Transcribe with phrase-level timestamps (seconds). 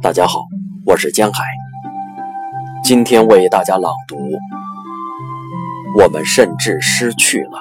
[0.00, 0.46] 大家好，
[0.86, 1.42] 我是江海，
[2.84, 4.16] 今天为大家朗读。
[5.96, 7.58] 我们甚至失去了，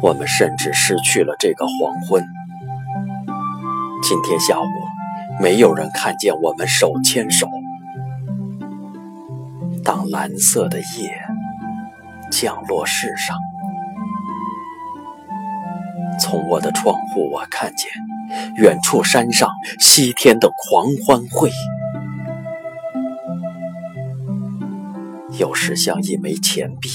[0.00, 2.24] 我们甚至失去了这个黄昏。
[4.02, 4.64] 今天下午，
[5.38, 7.46] 没有人看见我们手牵手。
[9.84, 11.12] 当蓝色的夜
[12.30, 13.36] 降落世上。
[16.18, 17.90] 从我的窗户，我看见
[18.56, 21.50] 远处山上西天的狂欢会，
[25.38, 26.90] 有时像一枚钱币，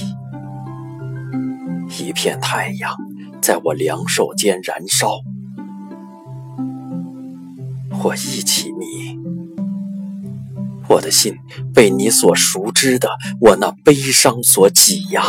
[1.99, 2.95] 一片太阳
[3.41, 5.09] 在我两手间燃烧。
[8.03, 9.17] 我忆起你，
[10.89, 11.35] 我的心
[11.73, 13.07] 被你所熟知的
[13.39, 15.23] 我那悲伤所挤压，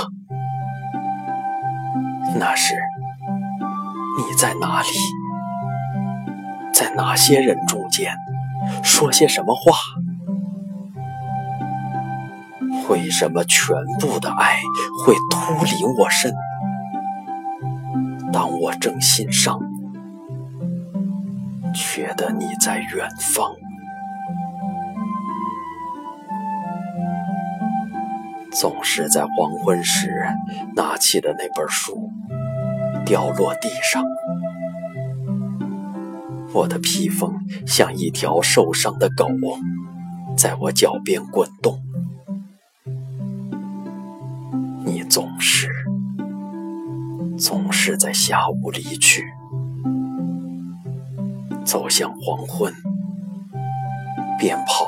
[2.38, 2.74] 那时。
[4.16, 4.88] 你在哪里？
[6.72, 8.14] 在哪些人中间？
[8.82, 9.76] 说些什么话？
[12.88, 14.60] 为什么全部的爱
[15.04, 16.32] 会突离我身？
[18.32, 19.58] 当我正心伤，
[21.74, 23.52] 觉得你在远方。
[28.52, 30.08] 总是在黄昏时
[30.76, 32.10] 拿起的那本书。
[33.04, 34.02] 掉落地上，
[36.52, 37.34] 我的披风
[37.66, 39.28] 像一条受伤的狗，
[40.36, 41.78] 在我脚边滚动。
[44.86, 45.68] 你总是，
[47.38, 49.24] 总是在下午离去，
[51.64, 52.72] 走向黄昏，
[54.38, 54.86] 边跑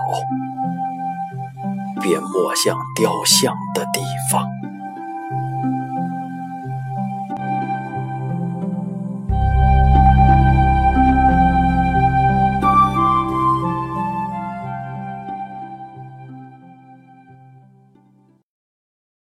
[2.01, 4.01] 边抹向雕像的地。